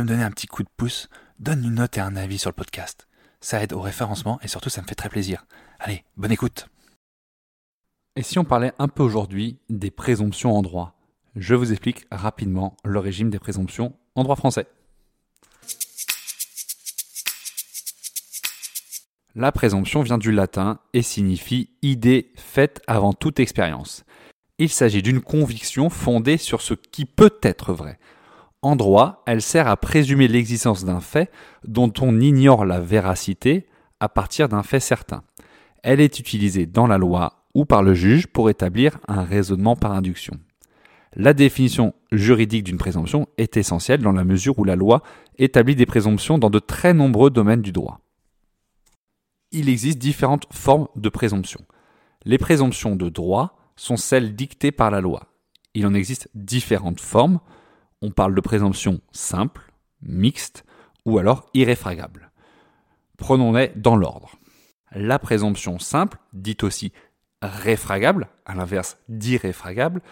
[0.00, 1.08] Me donner un petit coup de pouce,
[1.38, 3.06] donne une note et un avis sur le podcast.
[3.40, 5.46] Ça aide au référencement et surtout ça me fait très plaisir.
[5.78, 6.68] Allez, bonne écoute.
[8.16, 10.96] Et si on parlait un peu aujourd'hui des présomptions en droit
[11.36, 14.66] Je vous explique rapidement le régime des présomptions en droit français.
[19.36, 24.04] La présomption vient du latin et signifie idée faite avant toute expérience.
[24.58, 27.98] Il s'agit d'une conviction fondée sur ce qui peut être vrai.
[28.64, 31.30] En droit, elle sert à présumer l'existence d'un fait
[31.68, 33.66] dont on ignore la véracité
[34.00, 35.22] à partir d'un fait certain.
[35.82, 39.92] Elle est utilisée dans la loi ou par le juge pour établir un raisonnement par
[39.92, 40.40] induction.
[41.14, 45.02] La définition juridique d'une présomption est essentielle dans la mesure où la loi
[45.36, 48.00] établit des présomptions dans de très nombreux domaines du droit.
[49.52, 51.60] Il existe différentes formes de présomption.
[52.24, 55.34] Les présomptions de droit sont celles dictées par la loi.
[55.74, 57.40] Il en existe différentes formes.
[58.06, 59.62] On parle de présomption simple,
[60.02, 60.66] mixte
[61.06, 62.30] ou alors irréfragable.
[63.16, 64.32] Prenons-les dans l'ordre.
[64.92, 66.92] La présomption simple, dite aussi
[67.40, 70.02] réfragable, à l'inverse d'irréfragable,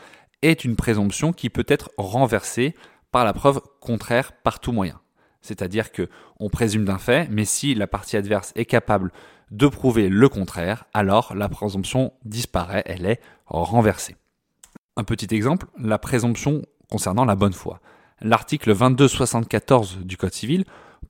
[0.41, 2.75] est une présomption qui peut être renversée
[3.11, 4.99] par la preuve contraire par tout moyen.
[5.43, 6.09] C'est-à-dire que
[6.41, 9.13] on présume d'un fait, mais si la partie adverse est capable
[9.51, 14.17] de prouver le contraire, alors la présomption disparaît, elle est renversée.
[14.97, 17.81] Un petit exemple, la présomption concernant la bonne foi.
[18.21, 20.65] L'article 2274 du Code civil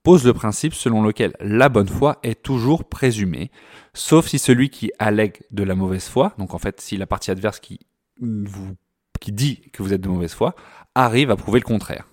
[0.04, 3.50] pose le principe selon lequel la bonne foi est toujours présumée,
[3.92, 7.32] sauf si celui qui allègue de la mauvaise foi, donc en fait si la partie
[7.32, 7.80] adverse qui,
[8.20, 8.76] vous,
[9.20, 10.54] qui dit que vous êtes de mauvaise foi,
[10.94, 12.06] arrive à prouver le contraire.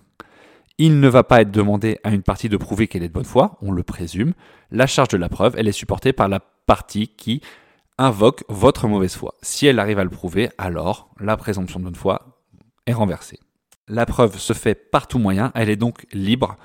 [0.78, 3.24] Il ne va pas être demandé à une partie de prouver qu'elle est de bonne
[3.24, 4.32] foi, on le présume.
[4.72, 7.40] La charge de la preuve, elle est supportée par la partie qui
[7.98, 9.34] invoque votre mauvaise foi.
[9.42, 12.42] Si elle arrive à le prouver, alors la présomption de bonne foi
[12.86, 13.38] est renversée.
[13.90, 16.56] La preuve se fait par tout moyen, elle est donc libre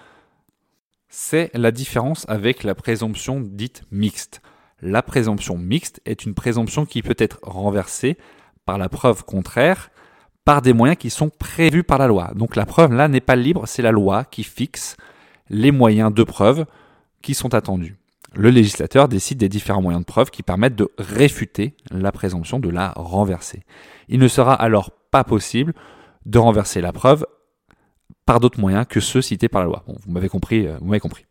[1.17, 4.41] c'est la différence avec la présomption dite mixte.
[4.81, 8.17] La présomption mixte est une présomption qui peut être renversée
[8.65, 9.91] par la preuve contraire
[10.43, 12.31] par des moyens qui sont prévus par la loi.
[12.35, 14.97] Donc la preuve là n'est pas libre, c'est la loi qui fixe
[15.49, 16.65] les moyens de preuve
[17.21, 17.95] qui sont attendus.
[18.33, 22.69] Le législateur décide des différents moyens de preuve qui permettent de réfuter la présomption, de
[22.69, 23.63] la renverser.
[24.09, 25.73] Il ne sera alors pas possible
[26.25, 27.25] de renverser la preuve
[28.25, 29.83] par d'autres moyens que ceux cités par la loi.
[29.87, 31.25] vous m'avez compris, euh, vous m'avez compris.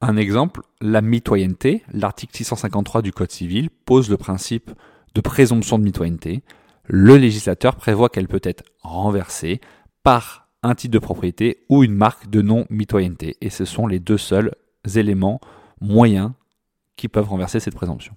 [0.00, 4.70] Un exemple, la mitoyenneté, l'article 653 du Code civil pose le principe
[5.14, 6.42] de présomption de mitoyenneté.
[6.86, 9.60] Le législateur prévoit qu'elle peut être renversée
[10.02, 13.36] par un titre de propriété ou une marque de non-mitoyenneté.
[13.40, 14.52] Et ce sont les deux seuls
[14.96, 15.40] éléments
[15.80, 16.32] moyens
[16.96, 18.16] qui peuvent renverser cette présomption.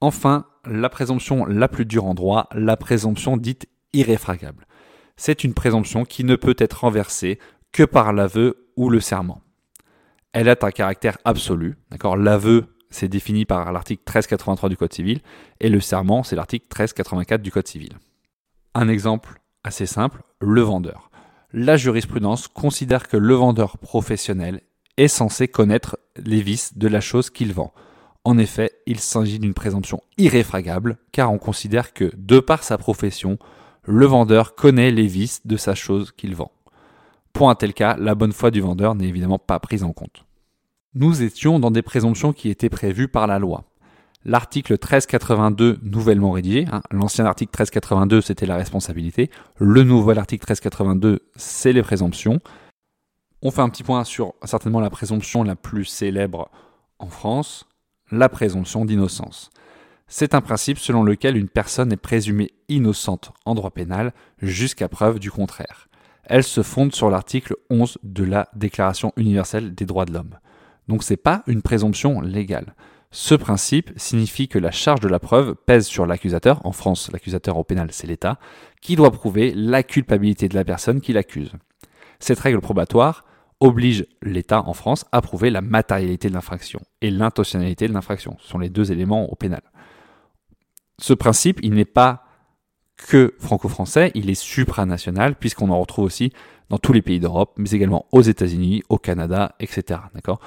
[0.00, 4.65] Enfin, la présomption la plus dure en droit, la présomption dite irréfragable
[5.16, 7.38] c'est une présomption qui ne peut être renversée
[7.72, 9.42] que par l'aveu ou le serment.
[10.32, 11.76] Elle a un caractère absolu.
[11.90, 12.16] D'accord?
[12.16, 15.20] L'aveu, c'est défini par l'article 1383 du Code civil
[15.60, 17.94] et le serment, c'est l'article 1384 du Code civil.
[18.74, 21.10] Un exemple assez simple, le vendeur.
[21.52, 24.60] La jurisprudence considère que le vendeur professionnel
[24.96, 27.72] est censé connaître les vices de la chose qu'il vend.
[28.24, 33.38] En effet, il s'agit d'une présomption irréfragable car on considère que, de par sa profession,
[33.86, 36.50] le vendeur connaît les vices de sa chose qu'il vend.
[37.32, 40.24] Pour un tel cas, la bonne foi du vendeur n'est évidemment pas prise en compte.
[40.94, 43.64] Nous étions dans des présomptions qui étaient prévues par la loi.
[44.24, 51.20] L'article 1382 nouvellement rédigé, hein, l'ancien article 1382 c'était la responsabilité, le nouvel article 1382
[51.36, 52.40] c'est les présomptions.
[53.42, 56.50] On fait un petit point sur certainement la présomption la plus célèbre
[56.98, 57.68] en France,
[58.10, 59.50] la présomption d'innocence.
[60.08, 65.18] C'est un principe selon lequel une personne est présumée innocente en droit pénal jusqu'à preuve
[65.18, 65.88] du contraire.
[66.22, 70.38] Elle se fonde sur l'article 11 de la Déclaration universelle des droits de l'homme.
[70.86, 72.76] Donc c'est pas une présomption légale.
[73.10, 77.56] Ce principe signifie que la charge de la preuve pèse sur l'accusateur, en France l'accusateur
[77.56, 78.38] au pénal c'est l'État,
[78.80, 81.52] qui doit prouver la culpabilité de la personne qui l'accuse.
[82.20, 83.24] Cette règle probatoire
[83.58, 88.36] oblige l'État en France à prouver la matérialité de l'infraction et l'intentionnalité de l'infraction.
[88.40, 89.62] Ce sont les deux éléments au pénal.
[91.00, 92.24] Ce principe, il n'est pas
[92.96, 96.32] que franco-français, il est supranational puisqu'on en retrouve aussi
[96.70, 100.00] dans tous les pays d'Europe, mais également aux États-Unis, au Canada, etc.
[100.14, 100.40] D'accord?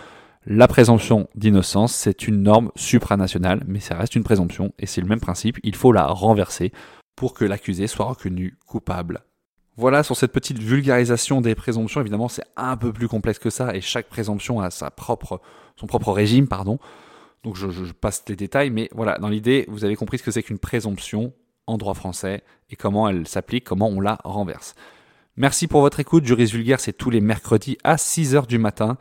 [0.46, 5.08] La présomption d'innocence, c'est une norme supranationale, mais ça reste une présomption et c'est le
[5.08, 5.60] même principe.
[5.64, 6.72] Il faut la renverser
[7.16, 9.22] pour que l'accusé soit reconnu coupable.
[9.76, 12.02] Voilà sur cette petite vulgarisation des présomptions.
[12.02, 15.40] Évidemment, c'est un peu plus complexe que ça et chaque présomption a sa propre,
[15.76, 16.80] son propre régime, pardon.
[17.44, 20.44] Donc je, passe les détails, mais voilà, dans l'idée, vous avez compris ce que c'est
[20.44, 21.34] qu'une présomption
[21.68, 24.76] en droit français et comment elle s'applique, comment on la renverse.
[25.38, 26.26] Merci pour votre écoute.
[26.26, 28.98] Juris Vulgaire, c'est tous les mercredis à 6h du matin.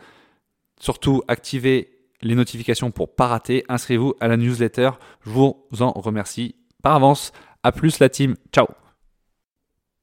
[0.79, 1.91] Surtout, activez
[2.23, 3.65] les notifications pour pas rater.
[3.69, 4.91] Inscrivez-vous à la newsletter.
[5.25, 7.33] Je vous en remercie par avance.
[7.65, 8.37] A plus la team.
[8.53, 8.69] Ciao.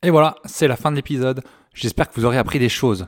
[0.04, 1.42] Et voilà, c'est la fin de l'épisode.
[1.74, 3.08] J'espère que vous aurez appris des choses.